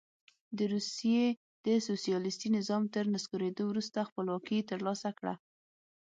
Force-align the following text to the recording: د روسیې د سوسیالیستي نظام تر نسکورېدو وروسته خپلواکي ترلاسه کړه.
د 0.57 0.59
روسیې 0.73 1.25
د 1.65 1.67
سوسیالیستي 1.87 2.49
نظام 2.57 2.83
تر 2.93 3.03
نسکورېدو 3.15 3.63
وروسته 3.67 4.07
خپلواکي 4.09 4.57
ترلاسه 4.69 5.09
کړه. 5.19 5.33